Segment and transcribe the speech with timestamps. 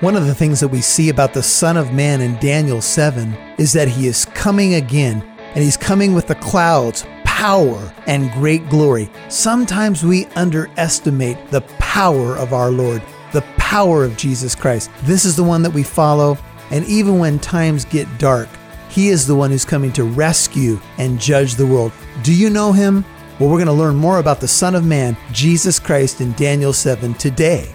[0.00, 3.32] One of the things that we see about the Son of Man in Daniel 7
[3.58, 5.22] is that he is coming again,
[5.54, 9.08] and he's coming with the clouds, power, and great glory.
[9.28, 13.02] Sometimes we underestimate the power of our Lord,
[13.32, 14.90] the power of Jesus Christ.
[15.04, 16.36] This is the one that we follow,
[16.72, 18.48] and even when times get dark,
[18.90, 21.92] he is the one who's coming to rescue and judge the world.
[22.24, 23.04] Do you know him?
[23.38, 26.72] Well, we're going to learn more about the Son of Man, Jesus Christ, in Daniel
[26.72, 27.72] 7 today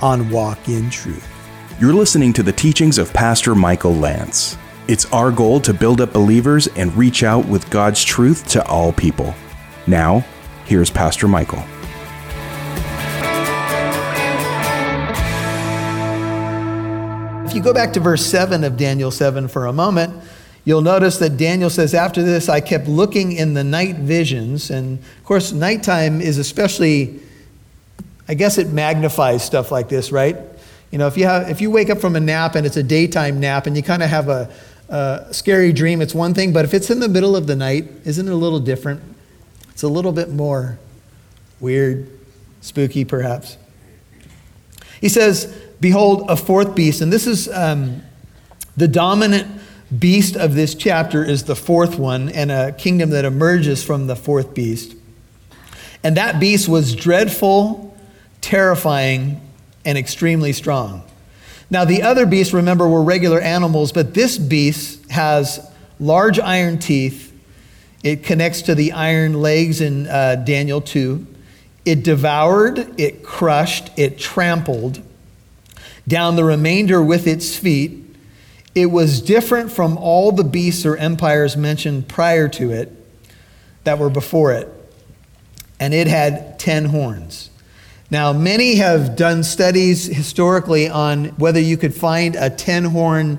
[0.00, 1.37] on Walk in Truth.
[1.80, 4.58] You're listening to the teachings of Pastor Michael Lance.
[4.88, 8.92] It's our goal to build up believers and reach out with God's truth to all
[8.92, 9.32] people.
[9.86, 10.26] Now,
[10.64, 11.60] here's Pastor Michael.
[17.46, 20.20] If you go back to verse 7 of Daniel 7 for a moment,
[20.64, 24.70] you'll notice that Daniel says, After this, I kept looking in the night visions.
[24.70, 27.20] And of course, nighttime is especially,
[28.26, 30.36] I guess it magnifies stuff like this, right?
[30.90, 32.82] You know, if you, have, if you wake up from a nap and it's a
[32.82, 34.50] daytime nap and you kind of have a,
[34.88, 36.52] a scary dream, it's one thing.
[36.52, 39.02] But if it's in the middle of the night, isn't it a little different?
[39.70, 40.78] It's a little bit more
[41.60, 42.08] weird,
[42.62, 43.58] spooky, perhaps.
[45.00, 47.00] He says, Behold, a fourth beast.
[47.00, 48.02] And this is um,
[48.76, 49.60] the dominant
[49.96, 54.16] beast of this chapter, is the fourth one, and a kingdom that emerges from the
[54.16, 54.96] fourth beast.
[56.02, 57.96] And that beast was dreadful,
[58.40, 59.40] terrifying,
[59.84, 61.02] and extremely strong.
[61.70, 65.66] Now, the other beasts, remember, were regular animals, but this beast has
[66.00, 67.32] large iron teeth.
[68.02, 71.26] It connects to the iron legs in uh, Daniel 2.
[71.84, 75.02] It devoured, it crushed, it trampled
[76.06, 78.04] down the remainder with its feet.
[78.74, 82.92] It was different from all the beasts or empires mentioned prior to it
[83.84, 84.68] that were before it.
[85.78, 87.50] And it had ten horns.
[88.10, 93.38] Now, many have done studies historically on whether you could find a 10 horn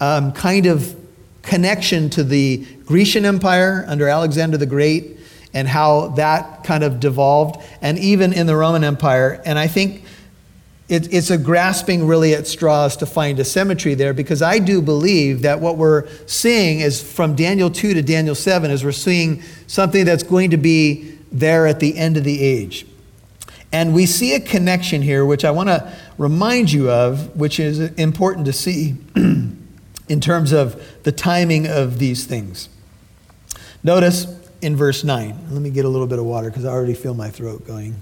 [0.00, 0.96] um, kind of
[1.42, 5.18] connection to the Grecian Empire under Alexander the Great
[5.52, 9.40] and how that kind of devolved, and even in the Roman Empire.
[9.44, 10.04] And I think
[10.88, 14.80] it, it's a grasping really at straws to find a symmetry there because I do
[14.80, 19.42] believe that what we're seeing is from Daniel 2 to Daniel 7 is we're seeing
[19.66, 22.86] something that's going to be there at the end of the age.
[23.72, 27.80] And we see a connection here, which I want to remind you of, which is
[27.80, 32.68] important to see in terms of the timing of these things.
[33.82, 34.26] Notice
[34.62, 35.48] in verse 9.
[35.50, 37.96] Let me get a little bit of water because I already feel my throat going.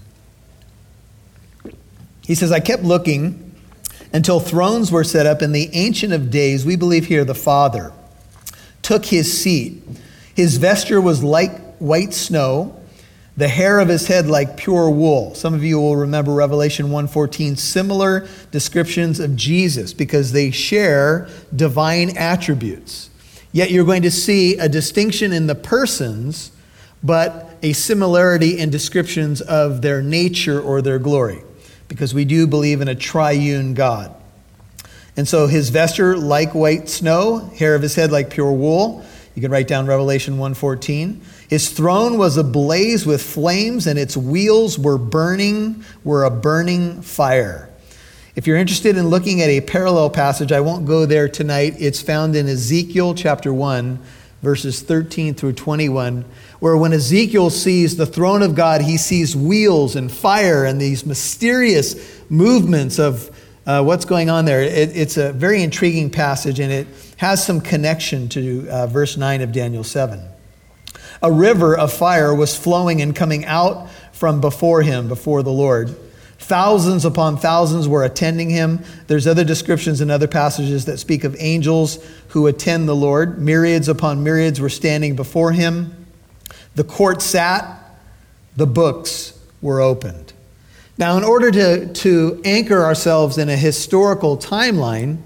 [2.22, 3.54] He says, I kept looking
[4.12, 7.92] until thrones were set up, and the Ancient of Days, we believe here the Father,
[8.80, 9.82] took his seat.
[10.34, 12.80] His vesture was like white snow
[13.36, 15.34] the hair of his head like pure wool.
[15.34, 22.16] Some of you will remember Revelation 1:14 similar descriptions of Jesus because they share divine
[22.16, 23.10] attributes.
[23.52, 26.50] Yet you're going to see a distinction in the persons
[27.02, 31.42] but a similarity in descriptions of their nature or their glory
[31.86, 34.14] because we do believe in a triune God.
[35.16, 39.04] And so his vesture like white snow, hair of his head like pure wool.
[39.34, 41.20] You can write down Revelation 1:14.
[41.48, 47.68] His throne was ablaze with flames, and its wheels were burning, were a burning fire.
[48.36, 51.74] If you're interested in looking at a parallel passage, I won't go there tonight.
[51.78, 53.98] It's found in Ezekiel chapter 1,
[54.42, 56.24] verses 13 through 21,
[56.60, 61.06] where when Ezekiel sees the throne of God, he sees wheels and fire and these
[61.06, 63.30] mysterious movements of
[63.66, 64.62] uh, what's going on there.
[64.62, 69.40] It, it's a very intriguing passage, and it has some connection to uh, verse 9
[69.40, 70.20] of Daniel 7
[71.24, 75.96] a river of fire was flowing and coming out from before him, before the Lord.
[76.38, 78.84] Thousands upon thousands were attending him.
[79.06, 83.38] There's other descriptions in other passages that speak of angels who attend the Lord.
[83.38, 86.06] Myriads upon myriads were standing before him.
[86.74, 87.80] The court sat,
[88.56, 90.34] the books were opened.
[90.98, 95.22] Now, in order to, to anchor ourselves in a historical timeline,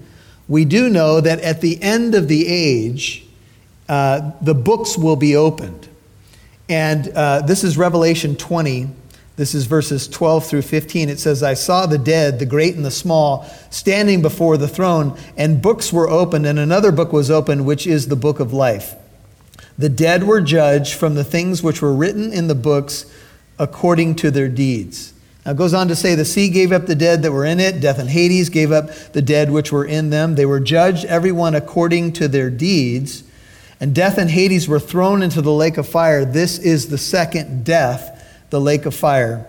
[0.49, 3.23] we do know that at the end of the age,
[3.87, 5.87] uh, the books will be opened.
[6.67, 8.89] And uh, this is Revelation 20.
[9.35, 11.07] This is verses 12 through 15.
[11.07, 15.17] It says, I saw the dead, the great and the small, standing before the throne,
[15.37, 18.95] and books were opened, and another book was opened, which is the book of life.
[19.77, 23.05] The dead were judged from the things which were written in the books
[23.57, 25.13] according to their deeds.
[25.45, 27.59] Now it goes on to say, The sea gave up the dead that were in
[27.59, 30.35] it, death and Hades gave up the dead which were in them.
[30.35, 33.23] They were judged, everyone according to their deeds
[33.79, 36.25] and death and Hades were thrown into the lake of fire.
[36.25, 39.47] This is the second death, the lake of fire.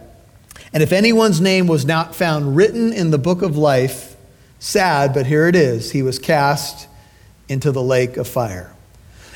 [0.72, 4.16] And if anyone's name was not found written in the book of life,
[4.62, 5.92] Sad, but here it is.
[5.92, 6.86] He was cast
[7.48, 8.74] into the lake of fire.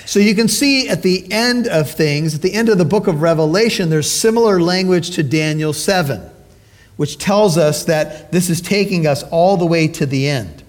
[0.05, 3.07] So you can see at the end of things, at the end of the book
[3.07, 6.31] of Revelation, there's similar language to Daniel 7,
[6.97, 10.63] which tells us that this is taking us all the way to the end.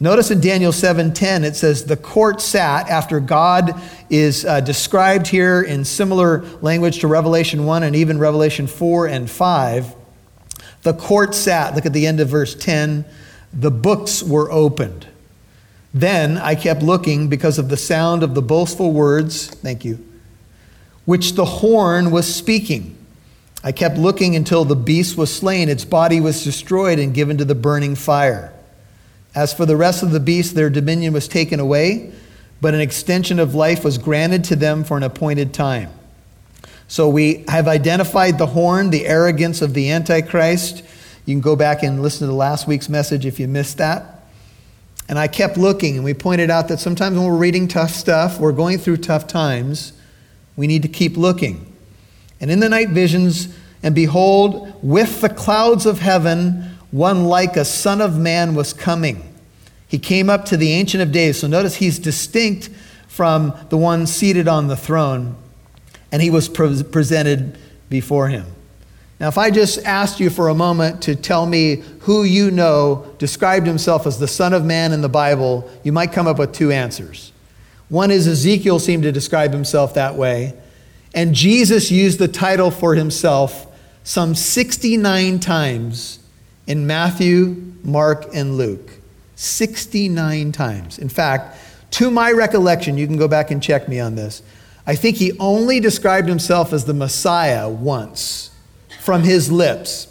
[0.00, 3.80] Notice in Daniel 7:10 it says the court sat after God
[4.10, 9.30] is uh, described here in similar language to Revelation 1 and even Revelation 4 and
[9.30, 9.94] 5.
[10.82, 13.04] The court sat, look at the end of verse 10,
[13.52, 15.06] the books were opened.
[15.94, 20.04] Then I kept looking because of the sound of the boastful words, thank you,
[21.04, 22.96] which the horn was speaking.
[23.64, 27.44] I kept looking until the beast was slain, its body was destroyed and given to
[27.44, 28.52] the burning fire.
[29.34, 32.12] As for the rest of the beasts, their dominion was taken away,
[32.60, 35.90] but an extension of life was granted to them for an appointed time.
[36.88, 40.82] So we have identified the horn, the arrogance of the Antichrist.
[41.24, 44.26] You can go back and listen to last week's message if you missed that.
[45.08, 48.38] And I kept looking, and we pointed out that sometimes when we're reading tough stuff,
[48.38, 49.92] we're going through tough times,
[50.56, 51.71] we need to keep looking.
[52.42, 57.64] And in the night visions, and behold, with the clouds of heaven, one like a
[57.64, 59.32] son of man was coming.
[59.88, 61.40] He came up to the Ancient of Days.
[61.40, 62.68] So notice he's distinct
[63.08, 65.36] from the one seated on the throne,
[66.10, 67.58] and he was pre- presented
[67.88, 68.46] before him.
[69.20, 73.14] Now, if I just asked you for a moment to tell me who you know
[73.18, 76.52] described himself as the Son of Man in the Bible, you might come up with
[76.52, 77.30] two answers.
[77.88, 80.54] One is Ezekiel seemed to describe himself that way,
[81.14, 83.66] and Jesus used the title for himself
[84.04, 86.18] some 69 times
[86.66, 88.90] in Matthew, Mark, and Luke.
[89.36, 90.98] 69 times.
[90.98, 91.58] In fact,
[91.92, 94.42] to my recollection, you can go back and check me on this,
[94.86, 98.50] I think he only described himself as the Messiah once
[99.00, 100.08] from his lips.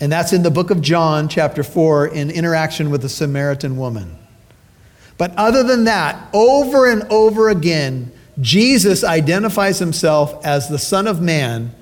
[0.00, 4.16] And that's in the book of John, chapter 4, in interaction with the Samaritan woman.
[5.18, 11.20] But other than that, over and over again, Jesus identifies himself as the Son of
[11.20, 11.74] Man,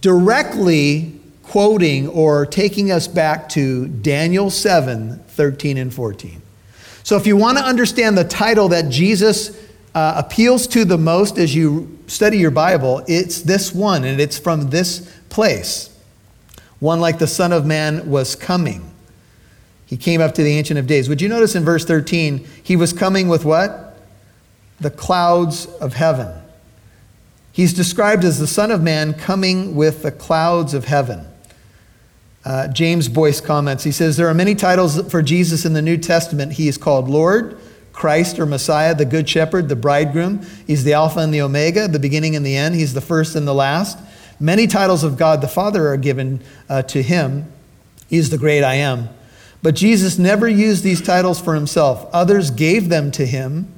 [0.00, 6.42] directly quoting or taking us back to Daniel 7 13 and 14.
[7.02, 9.56] So if you want to understand the title that Jesus
[9.94, 14.38] uh, appeals to the most as you study your Bible, it's this one, and it's
[14.38, 15.88] from this place.
[16.78, 18.90] One like the Son of Man was coming.
[19.86, 21.08] He came up to the Ancient of Days.
[21.08, 23.89] Would you notice in verse 13, he was coming with what?
[24.80, 26.40] The clouds of heaven.
[27.52, 31.26] He's described as the Son of Man coming with the clouds of heaven.
[32.44, 33.84] Uh, James Boice comments.
[33.84, 36.52] He says, There are many titles for Jesus in the New Testament.
[36.52, 37.58] He is called Lord,
[37.92, 40.46] Christ or Messiah, the Good Shepherd, the Bridegroom.
[40.66, 42.76] He's the Alpha and the Omega, the beginning and the end.
[42.76, 43.98] He's the first and the last.
[44.38, 47.52] Many titles of God the Father are given uh, to him.
[48.08, 49.10] He is the great I am.
[49.62, 52.08] But Jesus never used these titles for himself.
[52.12, 53.70] Others gave them to him.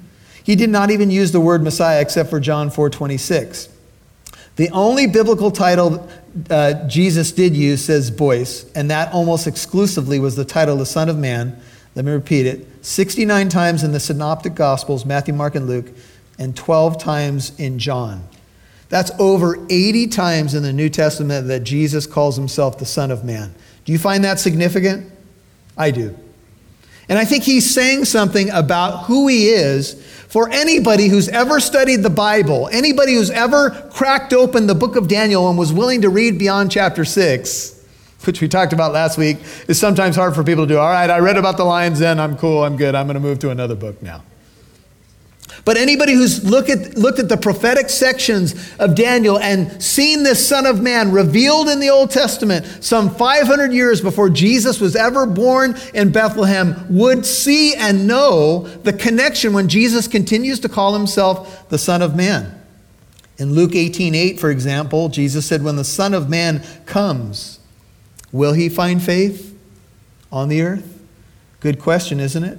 [0.45, 3.69] He did not even use the word Messiah except for John 4:26.
[4.57, 6.09] The only biblical title
[6.51, 11.09] uh, Jesus did use says Boice, and that almost exclusively was the title the Son
[11.09, 11.59] of Man.
[11.95, 15.91] Let me repeat it 69 times in the Synoptic Gospels, Matthew, Mark, and Luke,
[16.39, 18.27] and 12 times in John.
[18.89, 23.25] That's over 80 times in the New Testament that Jesus calls himself the Son of
[23.25, 23.55] Man.
[23.85, 25.11] Do you find that significant?
[25.79, 26.17] I do.
[27.13, 31.97] And I think he's saying something about who he is for anybody who's ever studied
[31.97, 36.09] the Bible, anybody who's ever cracked open the book of Daniel and was willing to
[36.09, 37.85] read beyond chapter 6,
[38.25, 39.37] which we talked about last week,
[39.69, 40.79] is sometimes hard for people to do.
[40.79, 43.21] All right, I read about the lion's den, I'm cool, I'm good, I'm going to
[43.21, 44.23] move to another book now.
[45.65, 50.47] But anybody who's look at, looked at the prophetic sections of Daniel and seen this
[50.47, 55.25] Son of Man revealed in the Old Testament some 500 years before Jesus was ever
[55.25, 61.69] born in Bethlehem would see and know the connection when Jesus continues to call himself
[61.69, 62.59] the Son of Man.
[63.39, 67.61] In Luke 18 8, for example, Jesus said, When the Son of Man comes,
[68.31, 69.57] will he find faith
[70.31, 71.01] on the earth?
[71.61, 72.59] Good question, isn't it?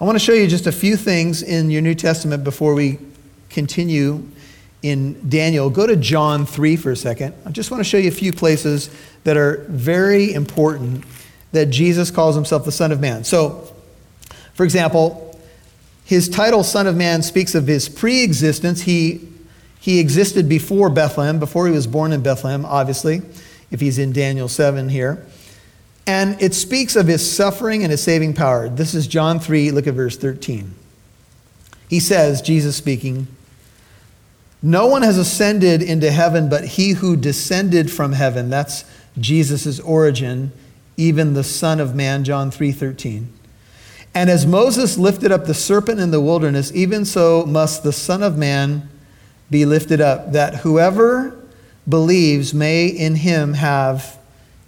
[0.00, 2.98] I want to show you just a few things in your New Testament before we
[3.50, 4.26] continue
[4.80, 5.68] in Daniel.
[5.68, 7.34] Go to John 3 for a second.
[7.44, 8.88] I just want to show you a few places
[9.24, 11.04] that are very important
[11.52, 13.24] that Jesus calls himself the Son of Man.
[13.24, 13.70] So,
[14.54, 15.38] for example,
[16.02, 18.80] his title, Son of Man, speaks of his pre existence.
[18.80, 19.28] He,
[19.80, 23.20] he existed before Bethlehem, before he was born in Bethlehem, obviously,
[23.70, 25.26] if he's in Daniel 7 here.
[26.10, 28.68] And it speaks of his suffering and his saving power.
[28.68, 30.74] This is John 3, look at verse 13.
[31.88, 33.28] He says, Jesus speaking,
[34.60, 38.50] No one has ascended into heaven but he who descended from heaven.
[38.50, 38.84] That's
[39.20, 40.50] Jesus' origin
[40.96, 43.28] even the Son of Man, John 3:13.
[44.12, 48.24] And as Moses lifted up the serpent in the wilderness, even so must the Son
[48.24, 48.88] of Man
[49.48, 51.36] be lifted up, that whoever
[51.88, 54.18] believes may in him have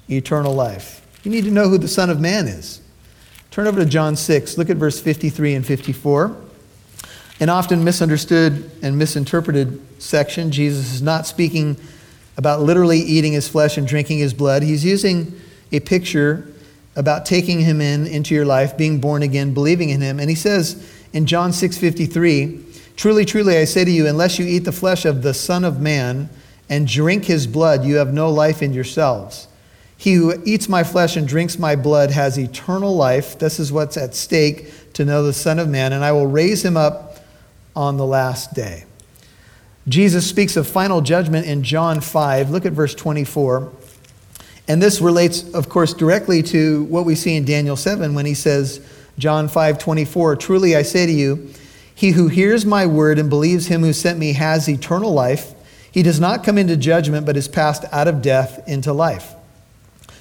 [0.09, 1.02] eternal life.
[1.23, 2.81] You need to know who the Son of Man is.
[3.51, 4.59] Turn over to John 6.
[4.59, 6.37] Look at verse 53 and 54.
[7.39, 10.51] An often misunderstood and misinterpreted section.
[10.51, 11.77] Jesus is not speaking
[12.37, 14.63] about literally eating his flesh and drinking his blood.
[14.63, 15.39] He's using
[15.71, 16.49] a picture
[16.97, 20.19] about taking him in into your life, being born again, believing in him.
[20.19, 20.77] And he says
[21.13, 22.59] in John 6:53,
[22.97, 25.81] "Truly, truly I say to you, unless you eat the flesh of the Son of
[25.81, 26.29] man
[26.69, 29.47] and drink his blood, you have no life in yourselves."
[30.03, 33.39] He who eats my flesh and drinks my blood has eternal life.
[33.39, 36.65] This is what's at stake to know the Son of Man, and I will raise
[36.65, 37.19] him up
[37.77, 38.85] on the last day.
[39.87, 42.51] Jesus speaks of final judgment in John 5.
[42.51, 43.71] Look at verse 24.
[44.67, 48.35] And this relates, of course, directly to what we see in Daniel 7 when he
[48.35, 48.85] says,
[49.19, 51.49] John 5 24, Truly I say to you,
[51.95, 55.55] he who hears my word and believes him who sent me has eternal life.
[55.93, 59.37] He does not come into judgment, but is passed out of death into life.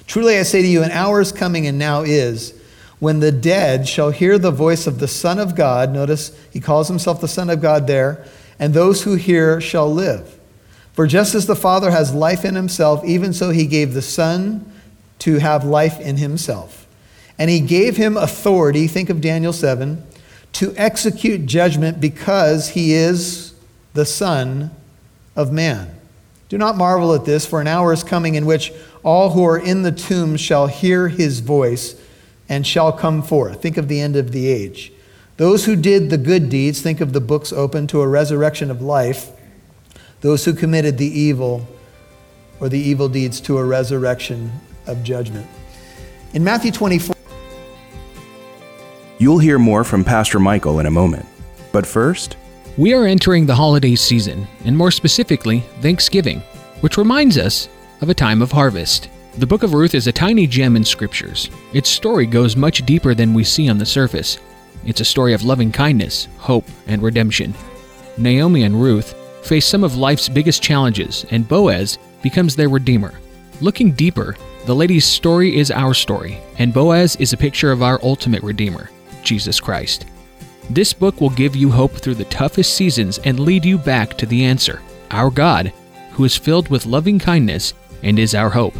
[0.06, 2.54] Truly I say to you, an hour is coming and now is
[2.98, 5.92] when the dead shall hear the voice of the Son of God.
[5.92, 8.24] Notice he calls himself the Son of God there,
[8.58, 10.38] and those who hear shall live.
[10.92, 14.70] For just as the Father has life in himself, even so he gave the Son
[15.20, 16.86] to have life in himself.
[17.38, 20.04] And he gave him authority, think of Daniel 7,
[20.52, 23.54] to execute judgment because he is
[23.94, 24.70] the Son
[25.34, 25.92] of Man.
[26.52, 29.56] Do not marvel at this, for an hour is coming in which all who are
[29.56, 31.98] in the tomb shall hear his voice
[32.46, 33.62] and shall come forth.
[33.62, 34.92] Think of the end of the age.
[35.38, 38.82] Those who did the good deeds, think of the books open to a resurrection of
[38.82, 39.30] life.
[40.20, 41.66] Those who committed the evil
[42.60, 44.52] or the evil deeds to a resurrection
[44.86, 45.46] of judgment.
[46.34, 47.16] In Matthew 24,
[49.16, 51.24] You'll hear more from Pastor Michael in a moment.
[51.72, 52.36] But first,
[52.78, 56.40] we are entering the holiday season, and more specifically, Thanksgiving,
[56.80, 57.68] which reminds us
[58.00, 59.10] of a time of harvest.
[59.36, 61.50] The book of Ruth is a tiny gem in scriptures.
[61.74, 64.38] Its story goes much deeper than we see on the surface.
[64.86, 67.54] It's a story of loving kindness, hope, and redemption.
[68.16, 73.14] Naomi and Ruth face some of life's biggest challenges, and Boaz becomes their redeemer.
[73.60, 78.00] Looking deeper, the lady's story is our story, and Boaz is a picture of our
[78.02, 78.90] ultimate redeemer,
[79.22, 80.06] Jesus Christ.
[80.70, 84.26] This book will give you hope through the toughest seasons and lead you back to
[84.26, 85.72] the answer our God,
[86.12, 88.74] who is filled with loving kindness and is our hope.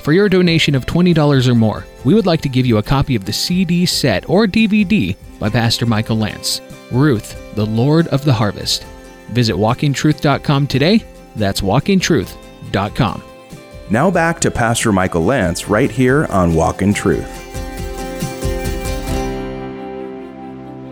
[0.00, 3.16] For your donation of $20 or more, we would like to give you a copy
[3.16, 6.60] of the CD set or DVD by Pastor Michael Lance,
[6.92, 8.84] Ruth, the Lord of the Harvest.
[9.30, 11.02] Visit walkintruth.com today.
[11.34, 13.22] That's walkintruth.com.
[13.90, 17.45] now back to Pastor Michael Lance right here on Walk in Truth.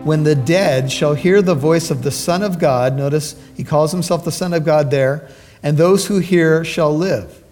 [0.05, 3.91] When the dead shall hear the voice of the Son of God, notice he calls
[3.91, 5.27] himself the Son of God there,
[5.63, 7.43] and those who hear shall live.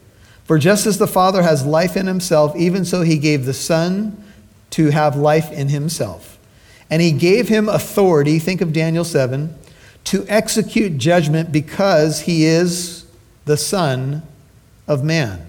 [0.43, 4.23] For just as the Father has life in himself, even so he gave the Son
[4.69, 6.37] to have life in himself.
[6.91, 9.55] And he gave him authority, think of Daniel 7,
[10.03, 13.07] to execute judgment because he is
[13.45, 14.21] the Son
[14.87, 15.43] of Man.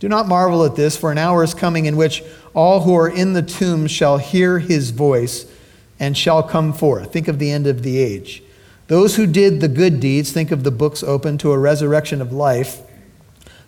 [0.00, 3.08] Do not marvel at this, for an hour is coming in which all who are
[3.08, 5.46] in the tomb shall hear his voice
[6.02, 7.12] and shall come forth.
[7.12, 8.42] Think of the end of the age.
[8.88, 12.32] Those who did the good deeds, think of the books open to a resurrection of
[12.32, 12.80] life.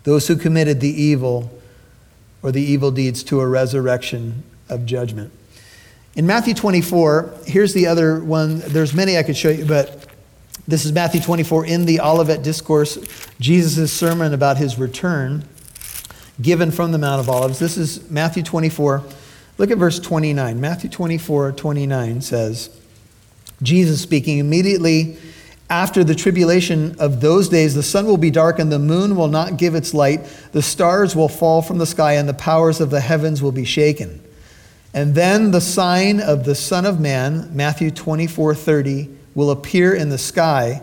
[0.02, 1.56] Those who committed the evil
[2.42, 5.32] or the evil deeds to a resurrection of judgment.
[6.16, 8.58] In Matthew 24, here's the other one.
[8.58, 10.04] There's many I could show you, but
[10.66, 12.98] this is Matthew 24 in the Olivet Discourse,
[13.38, 15.44] Jesus' sermon about his return,
[16.42, 17.60] given from the Mount of Olives.
[17.60, 19.04] This is Matthew 24
[19.56, 20.61] Look at verse 29.
[20.61, 22.70] Matthew 24, 29 says,
[23.62, 25.16] Jesus speaking, immediately
[25.70, 29.28] after the tribulation of those days, the sun will be dark and the moon will
[29.28, 30.25] not give its light.
[30.52, 33.64] The stars will fall from the sky and the powers of the heavens will be
[33.64, 34.20] shaken.
[34.92, 40.08] And then the sign of the Son of Man, Matthew 24, 30, will appear in
[40.08, 40.82] the sky.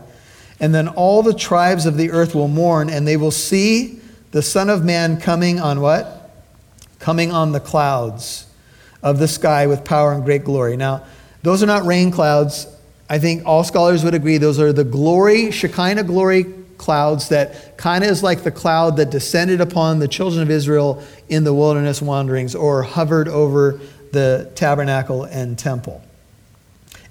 [0.60, 4.00] And then all the tribes of the earth will mourn and they will see
[4.32, 6.32] the Son of Man coming on what?
[7.00, 8.48] Coming on the clouds
[9.04, 10.78] of the sky with power and great glory.
[10.78, 11.04] Now,
[11.44, 12.68] those are not rain clouds.
[13.10, 16.46] I think all scholars would agree those are the glory, Shekinah glory
[16.78, 21.04] clouds that kind of is like the cloud that descended upon the children of Israel
[21.30, 23.80] in the wilderness wanderings or hovered over
[24.12, 26.04] the tabernacle and temple.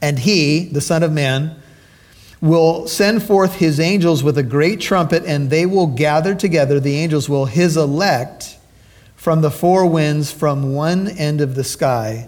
[0.02, 1.56] And he, the Son of Man,
[2.40, 6.96] will send forth his angels with a great trumpet, and they will gather together, the
[6.96, 8.58] angels will, his elect
[9.20, 12.26] from the four winds from one end of the sky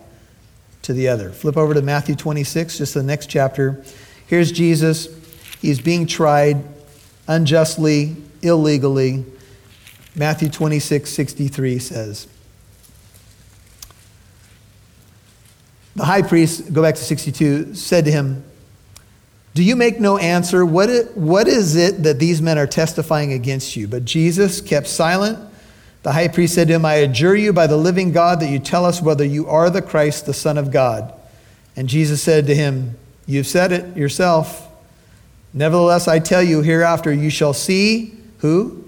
[0.83, 1.31] to the other.
[1.31, 3.83] Flip over to Matthew 26, just the next chapter.
[4.27, 5.09] Here's Jesus.
[5.59, 6.63] He's being tried
[7.27, 9.25] unjustly, illegally.
[10.15, 12.29] Matthew 26, 63 says,
[15.97, 18.45] The high priest, go back to 62, said to him,
[19.55, 20.67] Do you make no answer?
[20.67, 23.89] What, what is it that these men are testifying against you?
[23.89, 25.49] But Jesus kept silent.
[26.03, 28.59] The high priest said to him, I adjure you by the living God that you
[28.59, 31.13] tell us whether you are the Christ, the Son of God.
[31.77, 34.69] And Jesus said to him, You've said it yourself.
[35.55, 38.85] Nevertheless, I tell you, hereafter you shall see who?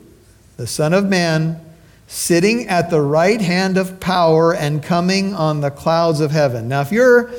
[0.56, 1.60] The Son of Man
[2.08, 6.68] sitting at the right hand of power and coming on the clouds of heaven.
[6.68, 7.30] Now, if you're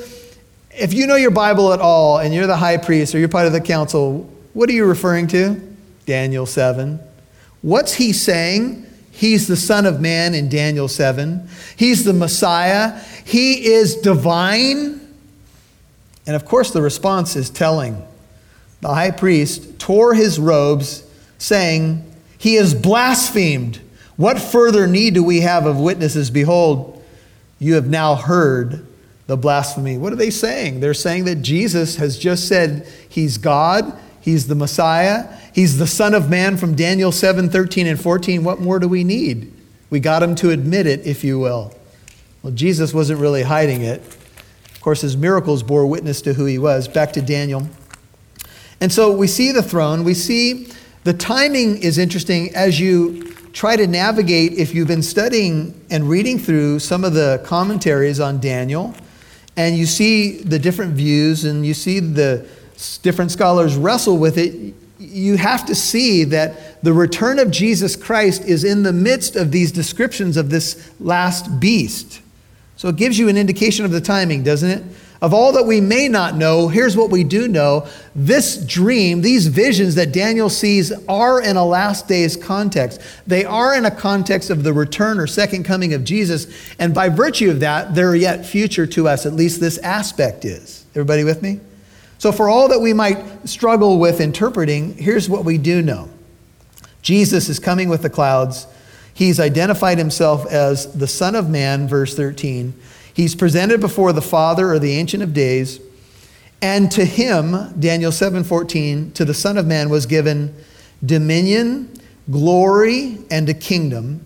[0.70, 3.46] if you know your Bible at all and you're the high priest or you're part
[3.46, 5.60] of the council, what are you referring to?
[6.04, 7.00] Daniel 7.
[7.62, 8.85] What's he saying?
[9.16, 11.48] He's the Son of Man in Daniel 7.
[11.74, 13.00] He's the Messiah.
[13.24, 15.00] He is divine.
[16.26, 18.06] And of course, the response is telling.
[18.82, 21.02] The high priest tore his robes,
[21.38, 22.04] saying,
[22.36, 23.80] He is blasphemed.
[24.16, 26.30] What further need do we have of witnesses?
[26.30, 27.02] Behold,
[27.58, 28.86] you have now heard
[29.28, 29.96] the blasphemy.
[29.96, 30.80] What are they saying?
[30.80, 36.12] They're saying that Jesus has just said he's God, he's the Messiah, he's the Son
[36.12, 38.44] of Man from Daniel 7 13 and 14.
[38.44, 39.52] What more do we need?
[39.88, 41.72] We got him to admit it, if you will.
[42.42, 44.00] Well, Jesus wasn't really hiding it.
[44.00, 46.88] Of course, his miracles bore witness to who he was.
[46.88, 47.68] Back to Daniel.
[48.80, 50.68] And so we see the throne, we see
[51.04, 56.36] the timing is interesting as you try to navigate, if you've been studying and reading
[56.36, 58.92] through some of the commentaries on Daniel,
[59.56, 62.46] and you see the different views and you see the
[63.02, 68.44] different scholars wrestle with it, you have to see that the return of Jesus Christ
[68.44, 72.20] is in the midst of these descriptions of this last beast.
[72.76, 74.82] So it gives you an indication of the timing, doesn't it?
[75.22, 77.88] Of all that we may not know, here's what we do know.
[78.14, 83.00] This dream, these visions that Daniel sees, are in a last days context.
[83.26, 86.46] They are in a context of the return or second coming of Jesus.
[86.78, 89.24] And by virtue of that, they're yet future to us.
[89.24, 90.84] At least this aspect is.
[90.90, 91.60] Everybody with me?
[92.18, 96.08] So, for all that we might struggle with interpreting, here's what we do know
[97.02, 98.66] Jesus is coming with the clouds.
[99.12, 102.74] He's identified himself as the Son of Man, verse 13.
[103.12, 105.80] He's presented before the Father or the Ancient of Days,
[106.60, 110.54] and to him, Daniel 7:14, to the Son of Man was given
[111.04, 111.88] dominion,
[112.30, 114.20] glory, and a kingdom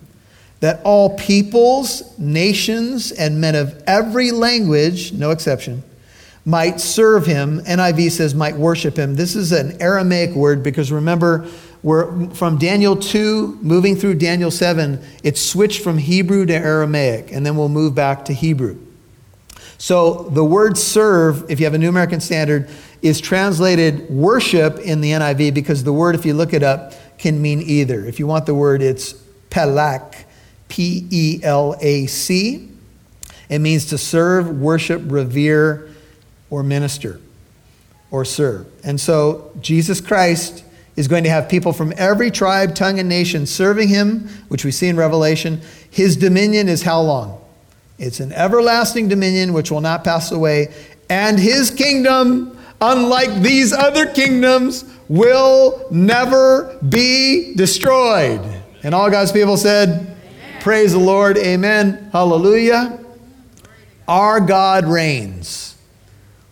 [0.61, 5.83] that all peoples, nations, and men of every language, no exception,
[6.45, 7.61] might serve him.
[7.61, 9.15] NIV says might worship him.
[9.15, 11.47] This is an Aramaic word because remember,
[11.83, 17.43] we're from Daniel 2, moving through Daniel 7, it's switched from Hebrew to Aramaic, and
[17.43, 18.77] then we'll move back to Hebrew.
[19.79, 22.69] So the word serve, if you have a New American Standard,
[23.01, 27.41] is translated worship in the NIV because the word, if you look it up, can
[27.41, 28.05] mean either.
[28.05, 29.13] If you want the word, it's
[29.49, 30.25] pelak,
[30.67, 32.69] P E L A C.
[33.49, 35.90] It means to serve, worship, revere,
[36.51, 37.19] or minister,
[38.11, 38.67] or serve.
[38.83, 40.63] And so Jesus Christ
[40.95, 44.69] is going to have people from every tribe, tongue, and nation serving him, which we
[44.71, 45.61] see in Revelation.
[45.89, 47.41] His dominion is how long?
[47.97, 50.73] It's an everlasting dominion which will not pass away,
[51.09, 58.41] and his kingdom, unlike these other kingdoms, will never be destroyed.
[58.83, 60.17] And all God's people said.
[60.61, 62.99] Praise the Lord, amen, hallelujah.
[64.07, 65.70] Our God reigns.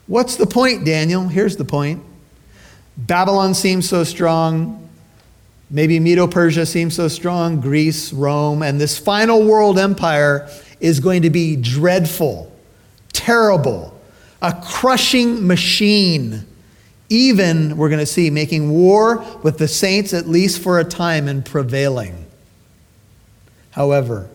[0.10, 1.28] What's the point, Daniel?
[1.28, 2.04] Here's the point
[2.98, 4.89] Babylon seems so strong.
[5.69, 11.22] Maybe Medo Persia seems so strong, Greece, Rome, and this final world empire is going
[11.22, 12.52] to be dreadful,
[13.13, 13.95] terrible,
[14.41, 16.43] a crushing machine.
[17.10, 21.28] Even, we're going to see, making war with the saints at least for a time
[21.28, 22.26] and prevailing.
[23.69, 24.28] However,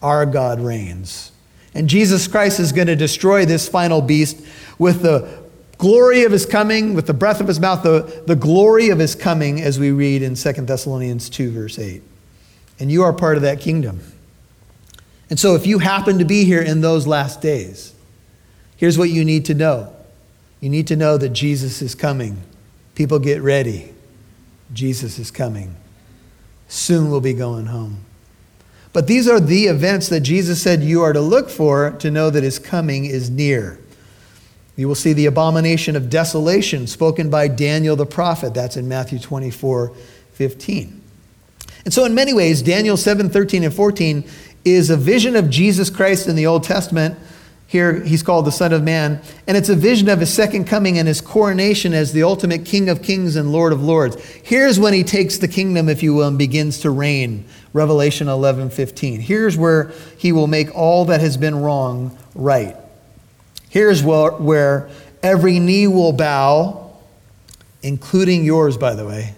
[0.00, 1.30] our God reigns.
[1.78, 4.44] And Jesus Christ is going to destroy this final beast
[4.80, 5.44] with the
[5.78, 9.14] glory of his coming, with the breath of his mouth, the, the glory of his
[9.14, 12.02] coming, as we read in 2 Thessalonians 2, verse 8.
[12.80, 14.00] And you are part of that kingdom.
[15.30, 17.94] And so, if you happen to be here in those last days,
[18.76, 19.94] here's what you need to know
[20.58, 22.42] you need to know that Jesus is coming.
[22.96, 23.94] People get ready.
[24.72, 25.76] Jesus is coming.
[26.66, 28.04] Soon we'll be going home.
[28.98, 32.30] But these are the events that Jesus said you are to look for to know
[32.30, 33.78] that his coming is near.
[34.74, 38.54] You will see the abomination of desolation spoken by Daniel the prophet.
[38.54, 39.94] That's in Matthew 24
[40.32, 41.00] 15.
[41.84, 44.24] And so, in many ways, Daniel 7 13 and 14
[44.64, 47.16] is a vision of Jesus Christ in the Old Testament.
[47.68, 50.98] Here he's called the Son of Man, and it's a vision of his second coming
[50.98, 54.16] and his coronation as the ultimate King of Kings and Lord of Lords.
[54.42, 57.44] Here's when he takes the kingdom, if you will, and begins to reign.
[57.78, 59.20] Revelation 11 15.
[59.20, 62.76] Here's where he will make all that has been wrong right.
[63.68, 64.90] Here's where, where
[65.22, 66.92] every knee will bow,
[67.80, 69.34] including yours, by the way.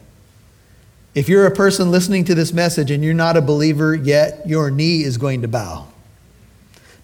[1.14, 4.70] If you're a person listening to this message and you're not a believer yet, your
[4.70, 5.88] knee is going to bow.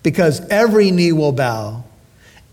[0.03, 1.85] Because every knee will bow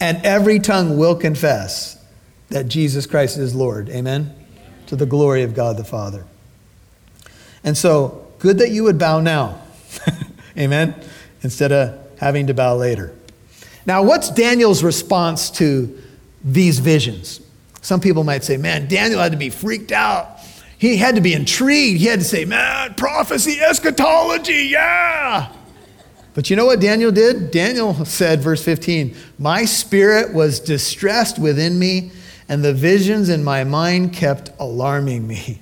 [0.01, 2.03] and every tongue will confess
[2.49, 3.87] that Jesus Christ is Lord.
[3.89, 4.35] Amen?
[4.87, 6.25] To the glory of God the Father.
[7.63, 9.57] And so, good that you would bow now.
[10.57, 10.93] Amen?
[11.43, 13.15] Instead of having to bow later.
[13.85, 15.97] Now, what's Daniel's response to
[16.43, 17.39] these visions?
[17.81, 20.39] Some people might say, man, Daniel had to be freaked out.
[20.77, 22.01] He had to be intrigued.
[22.01, 25.49] He had to say, man, prophecy, eschatology, yeah.
[26.33, 27.49] But you know what Daniel did?
[27.49, 32.11] Daniel said, verse 15, My spirit was distressed within me,
[32.49, 35.61] and the visions in my mind kept alarming me.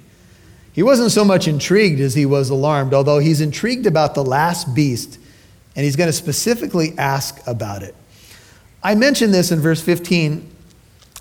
[0.74, 4.74] He wasn't so much intrigued as he was alarmed, although he's intrigued about the last
[4.74, 5.20] beast,
[5.76, 7.96] and he's going to specifically ask about it.
[8.84, 10.50] I mention this in verse 15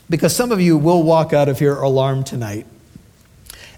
[0.08, 2.66] because some of you will walk out of here alarmed tonight.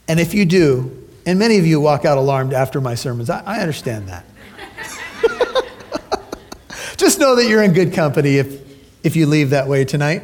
[0.08, 3.42] And if you do, and many of you walk out alarmed after my sermons, I,
[3.44, 4.24] I understand that.
[6.96, 8.60] Just know that you're in good company if,
[9.04, 10.22] if you leave that way tonight.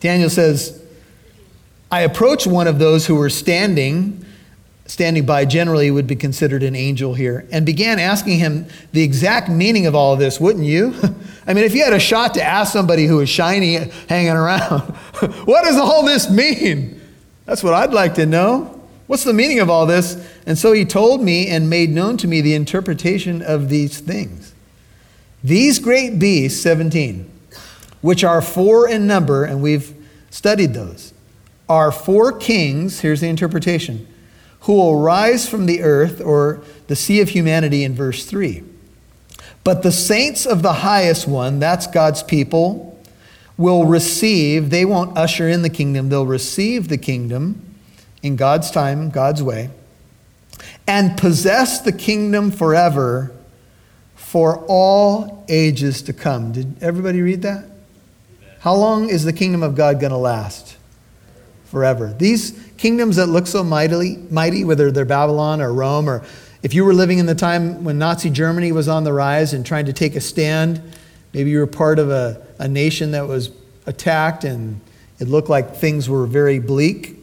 [0.00, 0.81] Daniel says,
[1.92, 4.24] I approached one of those who were standing,
[4.86, 9.50] standing by, generally would be considered an angel here, and began asking him the exact
[9.50, 10.94] meaning of all of this, wouldn't you?
[11.46, 13.74] I mean, if you had a shot to ask somebody who was shiny
[14.08, 14.80] hanging around,
[15.44, 16.98] what does all this mean?
[17.44, 18.80] That's what I'd like to know.
[19.06, 20.16] What's the meaning of all this?
[20.46, 24.54] And so he told me and made known to me the interpretation of these things.
[25.44, 27.30] These great beasts, 17,
[28.00, 29.94] which are four in number, and we've
[30.30, 31.12] studied those,
[31.68, 34.06] are four kings, here's the interpretation,
[34.60, 38.62] who will rise from the earth or the sea of humanity in verse 3.
[39.64, 43.00] But the saints of the highest one, that's God's people,
[43.56, 47.62] will receive, they won't usher in the kingdom, they'll receive the kingdom
[48.22, 49.70] in God's time, God's way,
[50.86, 53.32] and possess the kingdom forever
[54.14, 56.52] for all ages to come.
[56.52, 57.66] Did everybody read that?
[58.60, 60.76] How long is the kingdom of God going to last?
[61.72, 62.14] Forever.
[62.16, 66.22] These kingdoms that look so mightily, mighty, whether they're Babylon or Rome, or
[66.62, 69.66] if you were living in the time when Nazi Germany was on the rise and
[69.66, 70.80] trying to take a stand,
[71.32, 73.50] maybe you were part of a a nation that was
[73.86, 74.80] attacked and
[75.18, 77.16] it looked like things were very bleak.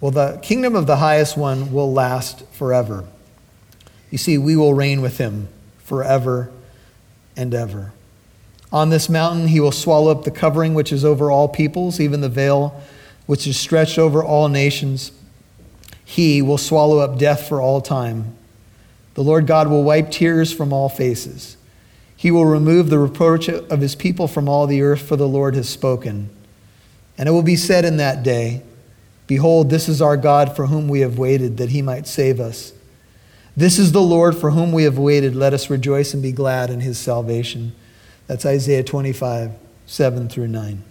[0.00, 3.04] Well, the kingdom of the highest one will last forever.
[4.10, 5.48] You see, we will reign with him
[5.78, 6.50] forever
[7.36, 7.92] and ever.
[8.72, 12.22] On this mountain, he will swallow up the covering which is over all peoples, even
[12.22, 12.82] the veil
[13.26, 15.12] which is stretched over all nations.
[16.04, 18.36] He will swallow up death for all time.
[19.14, 21.56] The Lord God will wipe tears from all faces.
[22.16, 25.54] He will remove the reproach of his people from all the earth, for the Lord
[25.54, 26.30] has spoken.
[27.18, 28.62] And it will be said in that day,
[29.26, 32.72] Behold, this is our God for whom we have waited, that he might save us.
[33.56, 35.34] This is the Lord for whom we have waited.
[35.34, 37.74] Let us rejoice and be glad in his salvation.
[38.26, 39.52] That's Isaiah 25,
[39.86, 40.84] 7 through 9.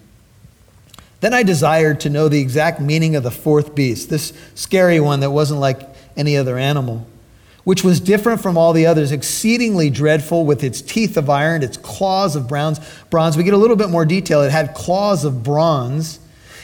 [1.25, 5.21] Then I desired to know the exact meaning of the fourth beast, this scary one
[5.21, 5.81] that wasn't like
[6.15, 7.07] any other animal
[7.63, 11.77] which was different from all the others, exceedingly dreadful with its teeth of iron, its
[11.77, 12.79] claws of bronze.
[13.09, 13.35] Bronze.
[13.35, 14.43] We get a little bit more detail.
[14.43, 16.19] It had claws of bronze,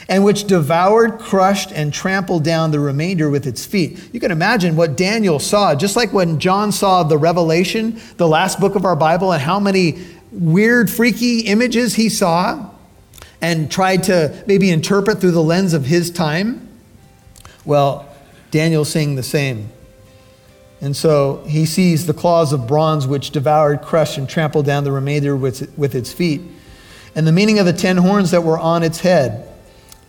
[0.08, 3.98] and which devoured, crushed, and trampled down the remainder with its feet.
[4.12, 8.60] You can imagine what Daniel saw, just like when John saw the Revelation, the last
[8.60, 9.98] book of our Bible, and how many
[10.30, 12.70] weird, freaky images he saw
[13.42, 16.68] and tried to maybe interpret through the lens of his time.
[17.64, 18.08] Well,
[18.52, 19.70] Daniel's seeing the same.
[20.80, 24.92] And so he sees the claws of bronze which devoured, crushed, and trampled down the
[24.92, 26.40] remainder with, with its feet.
[27.14, 29.48] And the meaning of the ten horns that were on its head,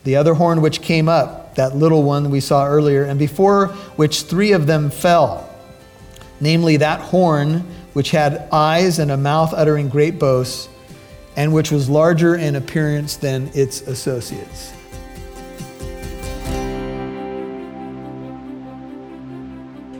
[0.04, 3.68] the other horn which came up, that little one we saw earlier, and before
[3.98, 5.50] which three of them fell,
[6.40, 10.68] namely that horn which had eyes and a mouth uttering great boasts,
[11.36, 14.74] and which was larger in appearance than its associates.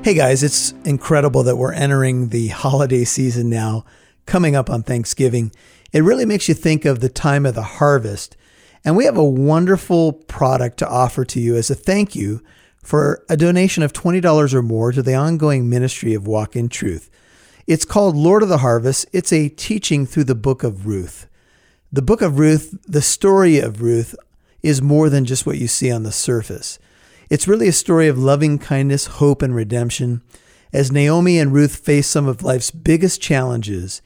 [0.04, 3.86] Hey guys, it's incredible that we're entering the holiday season now,
[4.26, 5.54] coming up on Thanksgiving.
[5.94, 8.36] It really makes you think of the time of the harvest.
[8.84, 12.42] And we have a wonderful product to offer to you as a thank you
[12.84, 17.10] for a donation of $20 or more to the ongoing ministry of Walk in Truth.
[17.66, 19.06] It's called Lord of the Harvest.
[19.14, 21.28] It's a teaching through the book of Ruth.
[21.94, 24.16] The book of Ruth, the story of Ruth,
[24.62, 26.78] is more than just what you see on the surface.
[27.30, 30.22] It's really a story of loving kindness, hope, and redemption
[30.74, 34.02] as Naomi and Ruth face some of life's biggest challenges,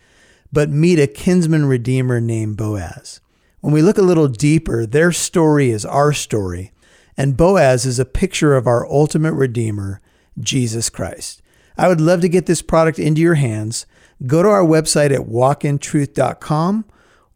[0.54, 3.22] but meet a kinsman redeemer named Boaz.
[3.62, 6.74] When we look a little deeper, their story is our story,
[7.18, 10.00] and Boaz is a picture of our ultimate redeemer,
[10.40, 11.42] Jesus Christ.
[11.78, 13.86] I would love to get this product into your hands.
[14.26, 16.86] Go to our website at walkintruth.com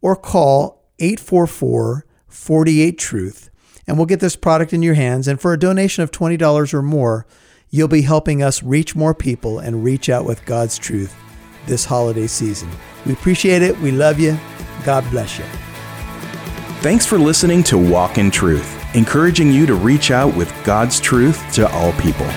[0.02, 3.50] or call 844 48 Truth,
[3.86, 5.28] and we'll get this product in your hands.
[5.28, 7.28] And for a donation of $20 or more,
[7.70, 11.16] you'll be helping us reach more people and reach out with God's truth
[11.68, 12.70] this holiday season.
[13.06, 13.78] We appreciate it.
[13.80, 14.40] We love you.
[14.84, 15.46] God bless you.
[16.82, 21.54] Thanks for listening to Walk in Truth, encouraging you to reach out with God's truth
[21.54, 22.28] to all people.